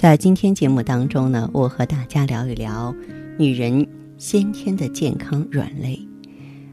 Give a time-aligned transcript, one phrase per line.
[0.00, 2.96] 在今天节目当中呢，我和大家聊一聊
[3.36, 3.86] 女人
[4.16, 6.00] 先天的健康软肋。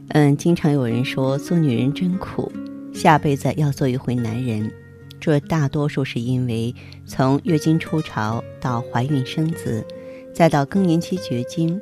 [0.08, 2.50] 嗯，经常有人说做女人真苦，
[2.94, 4.72] 下辈子要做一回男人。
[5.20, 9.84] 这大多数是因为从月经初潮到怀孕生子。
[10.32, 11.78] 再到更年期绝经，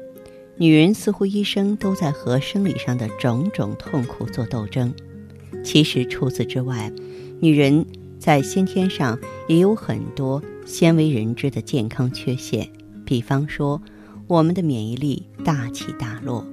[0.56, 4.92] 女人似乎一生都在和生理上的种种痛苦做斗争。
[5.62, 6.90] 其实除此之外，
[7.38, 7.86] 女人
[8.18, 12.68] 在先天上也有很多鲜为人知的健康缺陷。
[13.04, 13.80] 比方说，
[14.26, 16.44] 我们的免疫力大起大落。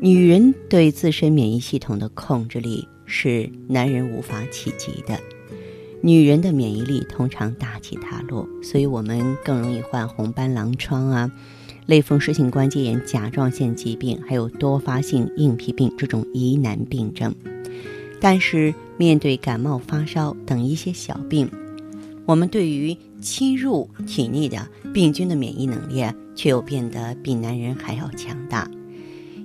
[0.00, 5.18] 女人对自身免疫系统的控制力是男人无法企及的。
[6.02, 11.30] 女人的免疫力通常大起大落，所以我们更容易患红斑狼疮啊、
[11.84, 17.34] 类风湿性关节炎甲状腺疾病，还有多发性硬皮病这种疑难病症。
[18.20, 21.50] 但是，面对感冒、发烧等一些小病，
[22.26, 26.04] 我们对于侵入体内的病菌的免疫能力
[26.36, 28.70] 却又变得比男人还要强大。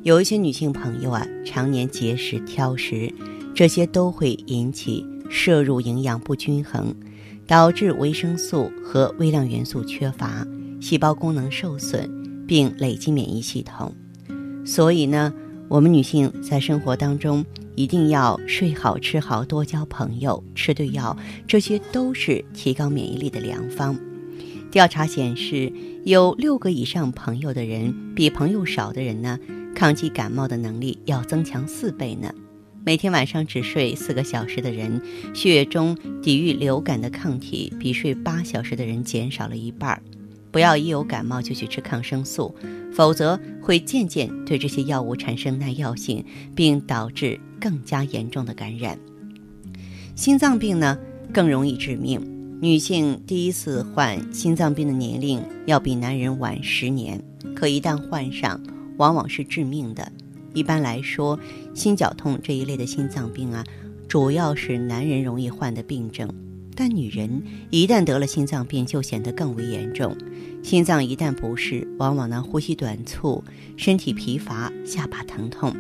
[0.04, 3.12] 有一些女性朋友啊，常年节食、挑食，
[3.54, 5.06] 这些都会引起。
[5.28, 6.94] 摄入营养不均衡，
[7.48, 10.45] 导致维生素和微量元素缺乏，
[10.80, 12.08] 细胞功能受损，
[12.45, 13.92] 并累积免疫系统。
[14.64, 15.33] 所以呢，
[15.67, 17.43] 我们女性在生活当中
[17.76, 21.17] 一定要睡好、吃好、多交朋友、吃对药，
[21.48, 23.98] 这些都是提高免疫力的良方。
[24.71, 25.71] 调查显示，
[26.04, 29.39] 有六个以上朋友的人，比朋友少的人呢，
[29.73, 32.33] 抗击感冒的能力要增强四倍呢。
[32.86, 35.02] 每天晚上只睡四个小时的人，
[35.33, 39.99] 血液中抵御流感的抗体比睡八小时的人减少了一半。
[40.55, 42.55] 不要一有感冒就去吃抗生素，
[42.93, 46.23] 否则会渐渐对这些药物产生耐药性，
[46.55, 48.98] 并导致更加严重的感染。
[50.16, 50.98] 心脏病呢
[51.33, 52.21] 更容易致命，
[52.61, 57.22] 女性第一次患心脏病的年龄要比男人晚十年，
[57.54, 58.58] 可一旦患上，
[58.95, 60.10] 往往是致命的。
[60.54, 61.37] 一般来说，
[61.73, 63.61] 心绞痛这一类的心脏病啊，
[64.08, 66.33] 主要是男人容易患的病症。
[66.75, 70.15] 但女人一旦得了心脏病，就显得更为严重。
[70.61, 73.43] 心脏一旦不适，往往呢呼吸短促、
[73.77, 75.75] 身体疲乏、下巴疼痛，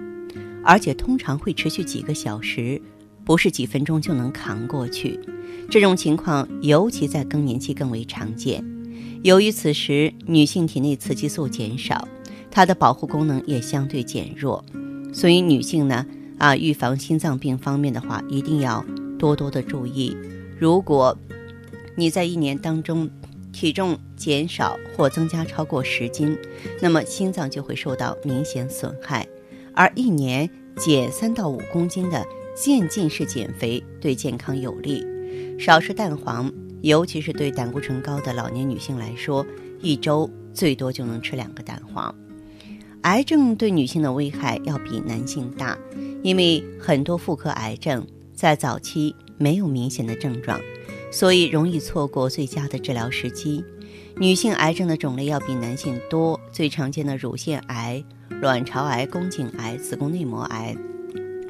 [0.63, 2.81] 而且通常会持续几个小时，
[3.23, 5.19] 不是几分钟就能扛过去。
[5.69, 8.63] 这种情况尤其在更年期更为常见。
[9.23, 12.07] 由于此时女性体内雌激素减少。
[12.51, 14.63] 它的保护功能也相对减弱，
[15.11, 16.05] 所以女性呢，
[16.37, 18.81] 啊，预防心脏病方面的话，一定要
[19.19, 20.15] 多多的注意。
[20.57, 21.17] 如果
[21.95, 23.09] 你在一年当中
[23.51, 26.37] 体重减少或增加超过十斤，
[26.81, 29.27] 那么心脏就会受到明显损害。
[29.73, 35.05] 而一年减三到五公斤的渐进式减肥对健康有利。
[35.59, 36.51] 少吃蛋黄，
[36.81, 39.45] 尤其是对胆固醇高的老年女性来说，
[39.81, 42.13] 一周最多就能吃两个蛋黄。
[43.01, 45.77] 癌症对女性的危害要比男性大，
[46.23, 50.59] 因为很多妇科癌症在早期没有明显的症状，
[51.11, 53.63] 所以容易错过最佳的治疗时机。
[54.17, 58.03] 女性癌症的种类要比男性多，最常见的乳腺癌、
[58.41, 60.75] 卵巢癌、宫颈癌、子宫内膜癌。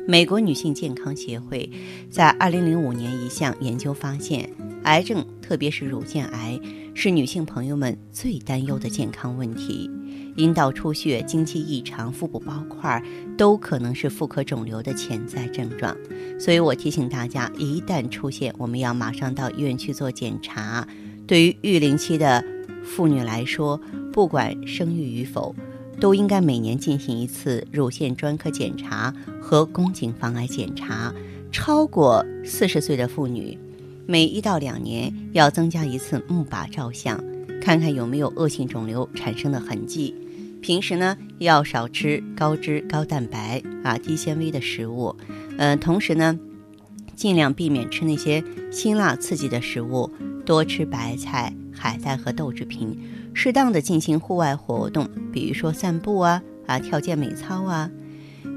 [0.07, 1.69] 美国女性健康协会
[2.09, 4.49] 在2005年一项研究发现，
[4.85, 6.59] 癌症特别是乳腺癌
[6.93, 9.89] 是女性朋友们最担忧的健康问题。
[10.37, 13.01] 阴道出血、经期异常、腹部包块，
[13.37, 15.95] 都可能是妇科肿瘤的潜在症状。
[16.39, 20.87] 所以我提醒大家，一旦出现，我们要马上到医院去做检查。
[21.25, 22.43] 对于育龄期的
[22.83, 23.79] 妇女来说，
[24.13, 25.55] 不管生育与否，
[25.99, 29.11] 都应该每年进行一次乳腺专科检查
[29.41, 31.13] 和宫颈防癌检查。
[31.51, 33.57] 超过四十岁的妇女，
[34.07, 37.19] 每一到两年要增加一次钼靶照相，
[37.61, 40.13] 看看有没有恶性肿瘤产生的痕迹。
[40.61, 45.15] 平时呢要少吃高脂、高蛋白啊、低纤维的食物，
[45.57, 46.39] 嗯，同时呢
[47.15, 50.09] 尽量避免吃那些辛辣刺激的食物，
[50.45, 52.97] 多吃白菜、海带和豆制品，
[53.33, 57.89] 适当的进行户外活动，比如说散步啊、啊跳健美操啊。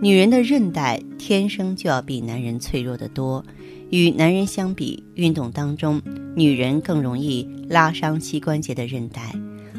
[0.01, 3.45] 女人的韧带天生就要比男人脆弱得多，
[3.91, 6.01] 与男人相比，运动当中
[6.35, 9.35] 女人更容易拉伤膝关节的韧带。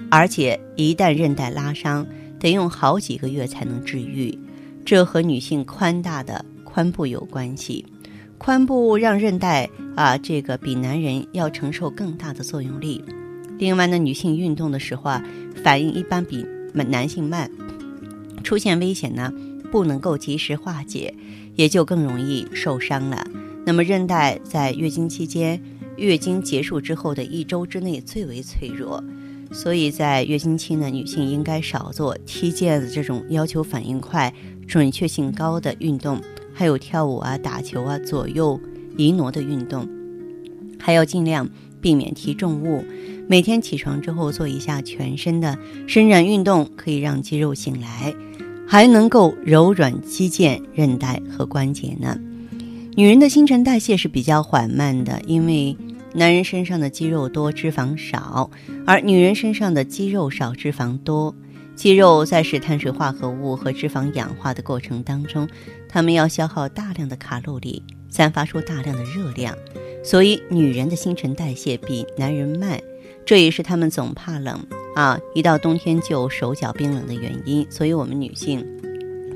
[0.09, 2.05] 而且一旦韧带拉伤，
[2.39, 4.37] 得用好几个月才能治愈，
[4.83, 7.85] 这和女性宽大的髋部有关系。
[8.39, 13.03] 髋部让韧带啊，这个比男人要承受更大的作用力。
[13.59, 15.23] 另外呢，女性运动的时候啊，
[15.63, 17.51] 反应一般比男性慢，
[18.43, 19.31] 出现危险呢，
[19.69, 21.13] 不能够及时化解，
[21.55, 23.27] 也就更容易受伤了。
[23.69, 25.61] 那么韧带在月经期间、
[25.95, 29.03] 月经结束之后的一周之内最为脆弱。
[29.51, 34.33] 所以在月经期呢，女性应该少做踢毽子这种要求反应快、
[34.67, 36.19] 准确性高的运动，
[36.51, 38.59] 还有跳舞啊、打球啊、左右
[38.97, 39.87] 移挪的运动，
[40.79, 41.47] 还要尽量
[41.79, 42.83] 避免提重物。
[43.27, 45.55] 每天起床之后做一下全身的
[45.85, 48.15] 伸展运动，可以让肌肉醒来，
[48.67, 52.19] 还能够柔软肌腱、韧带和关节呢。
[52.99, 55.77] 女人的新陈代谢是比较缓慢的，因为。
[56.13, 58.51] 男人身上的肌肉多，脂肪少，
[58.85, 61.33] 而女人身上的肌肉少，脂肪多。
[61.77, 65.47] 肌肉在使碳水化合物和脂肪氧化的过程当中，
[65.87, 69.55] 它们要消耗大量的卡路里，散发出大量的热量，
[70.03, 72.77] 所以女人的新陈代谢比男人慢，
[73.25, 74.59] 这也是她们总怕冷
[74.95, 77.65] 啊，一到冬天就手脚冰冷的原因。
[77.69, 78.65] 所以，我们女性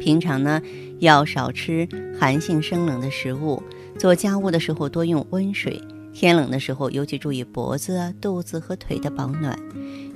[0.04, 0.62] 平常呢
[1.00, 1.88] 要少吃
[2.20, 3.64] 寒性生冷的食物，
[3.98, 5.82] 做家务的时候多用温水。
[6.12, 9.58] 天冷的时候，尤其注意脖子啊、肚子和腿的保暖。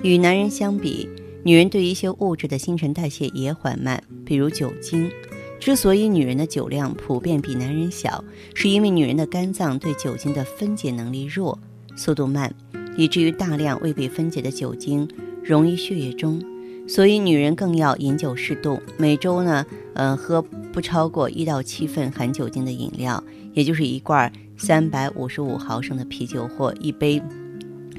[0.02, 1.08] 与男人相比，
[1.42, 5.10] 女人对一些物质的新陈代谢也缓慢，比如酒精。
[5.58, 8.22] 之所以女人的酒量普遍比男人小，
[8.54, 11.58] 是因为女人的肝脏对酒精的分解能力弱，
[11.96, 12.52] 速度慢，
[12.94, 15.08] 以至于大量未被分解的酒精
[15.42, 16.40] 溶于血液中。
[16.88, 19.64] 所以，女人更要饮酒适度，每周呢，
[19.94, 20.40] 呃，喝
[20.72, 24.32] 不超过一到七份含酒精的饮料，也就是一罐。
[24.60, 27.22] 三百五十五毫升的啤酒或一杯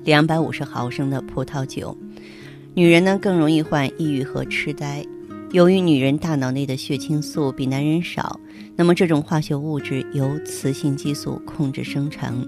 [0.04, 1.98] 两百五十毫升的葡萄酒。
[2.74, 5.06] 女人呢更容易患抑郁和痴呆，
[5.54, 8.38] 由于女人大脑内的血清素比男人少，
[8.76, 12.46] 那么这种化学物质由雌性激素控制生成，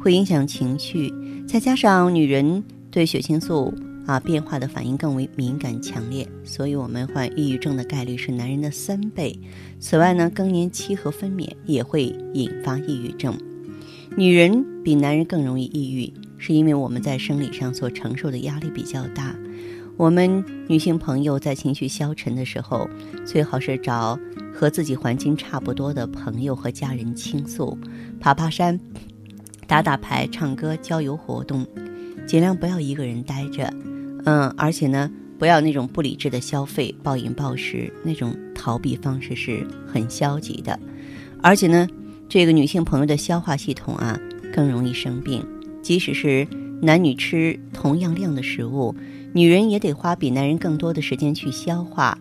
[0.00, 1.14] 会影响情绪。
[1.46, 3.72] 再加上女人对血清素
[4.06, 9.38] 啊变化的反应更为敏感强烈，所以我们患抑郁症的概率是男人的三倍。
[9.80, 12.04] 此外呢，更年期和分娩也会
[12.34, 13.36] 引发抑郁症。
[14.16, 19.34] 女人比男人更容易抑郁，是因为我们在生理上所承受的压力比较大。
[19.96, 22.88] 我们女性朋友在情绪消沉的时候，
[23.24, 24.18] 最好是找
[24.52, 27.78] 和自己环境差不多的朋友和家人倾诉，
[28.18, 28.78] 爬爬山、
[29.66, 31.66] 打打牌、唱歌、郊游活动，
[32.26, 33.72] 尽量不要一个人待着。
[34.24, 40.78] 嗯，而且呢，不要那种不理智的消费、暴饮暴食，那种逃避方式是很消极的。
[41.42, 41.88] 而且呢。
[42.28, 44.18] 这个女性朋友的消化系统啊
[44.54, 45.46] 更容易生病，
[45.82, 46.48] 即使是
[46.80, 48.94] 男女吃同样量的食物，
[49.34, 52.16] 女人也得花比男人更多的时间去消化。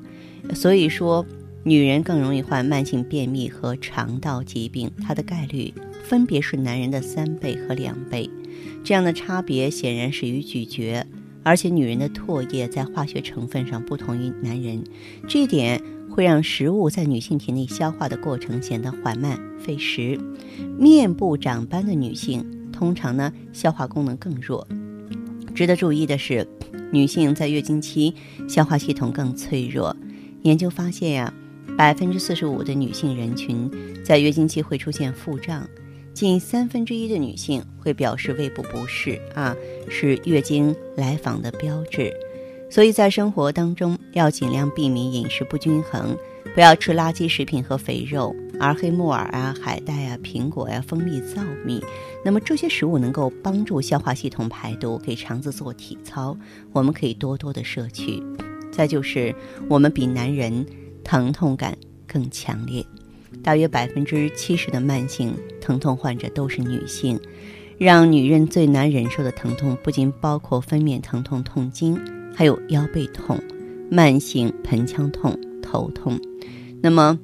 [0.54, 1.25] 所以说，
[1.63, 5.73] 女人更容易患慢性便秘和肠道疾病，它的概率
[6.04, 8.30] 分别是男人的三倍和两倍。
[8.83, 11.07] 这样的差别显然始于咀嚼，
[11.44, 14.83] 而且女人的唾液在化学成分上不同于男人，
[15.28, 15.81] 这一点。
[16.14, 20.19] 会让食物在女性体内消化的过程显得缓慢费时。
[20.78, 24.68] 面部长斑的女性通常呢消化功能更弱。
[25.56, 26.45] 值得注意的是，
[26.92, 28.14] 女性在月经期
[28.45, 29.95] 消化系统更脆弱。
[30.42, 31.33] 研究发现呀，
[31.78, 33.71] 百分之四十五的女性人群
[34.04, 35.66] 在月经期会出现腹胀，
[36.13, 39.56] 近三分之一的女性会表示胃部不适啊，
[39.89, 42.13] 是月经来访的标志。
[42.69, 46.15] 所以在生活当中要尽量避免饮食不均衡，
[46.53, 51.83] 不要吃垃圾食品和肥肉，而黑木耳啊、海带啊、苹果呀、蜂蜜、糙米，
[52.23, 56.37] 那么这些食物能够帮助消化系统排毒，给肠子做体操，
[56.71, 58.23] 我们可以多多的摄取。
[58.71, 59.35] 再就是
[59.68, 60.65] 我们比男人
[61.03, 61.77] 疼痛感
[62.07, 62.85] 更强烈，
[63.44, 67.19] 大约百分之七十的慢性疼痛患者都是女性，
[67.78, 72.00] 让女人最难忍受的疼痛不仅包括分娩疼痛、痛经。
[72.33, 73.38] 还有腰背痛、
[73.90, 76.18] 慢性盆腔痛、头痛。
[76.81, 77.19] 那么，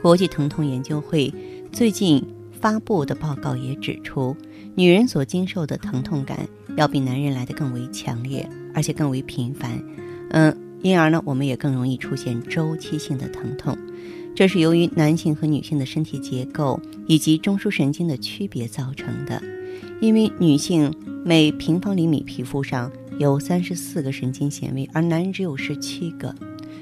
[0.00, 1.34] 国际疼痛研究会
[1.72, 4.36] 最近发布的报告也指出，
[4.76, 9.82] 女人所经受的疼痛感要比男人来的更为强烈，而且更为频繁。
[10.30, 13.76] 嗯，因而呢，我们也更容易出现周期性的疼痛。
[14.34, 19.42] 这是由于男性和女性的身体结构以及中枢神经的区别造成的。
[20.00, 20.92] 因为女性
[21.24, 26.34] 每平方厘米皮肤上有三十四个神经纤维，而男人只有十七个，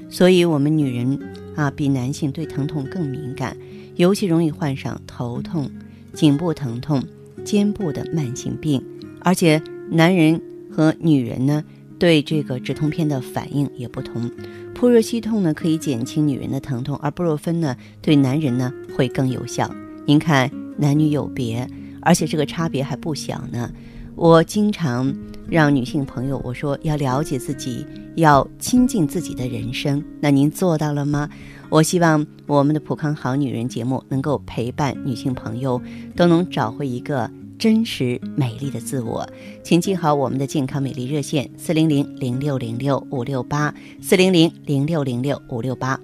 [0.08, 1.18] 所以我们女人
[1.56, 3.56] 啊比男性对疼痛更敏感，
[3.96, 5.68] 尤其容易患上头痛、
[6.12, 7.02] 颈部疼痛、
[7.44, 8.80] 肩部的慢性病。
[9.20, 10.40] 而且男人
[10.70, 11.64] 和女人呢
[11.98, 14.30] 对这个止痛片的反应也不同，
[14.78, 19.68] 扑热息痛呢可以减轻女人的疼痛，而布洛芬呢对男人呢会更有效。
[20.06, 21.68] 您看男女有别。
[22.00, 23.72] 而且这个差别还不小呢。
[24.14, 25.12] 我经常
[25.48, 30.02] 让女性朋友我说要了解自己，要亲近自己的人生。
[30.20, 31.28] 那您做到了吗？
[31.68, 35.82] 我希望我们的普康好女人节目能够陪伴女性朋友
[36.14, 37.28] 都能找回一个
[37.58, 39.28] 真实美丽的自我。
[39.62, 46.00] 请记好我们的健康美丽热线：四零零零六零六五六八，四零零零六零六五六八。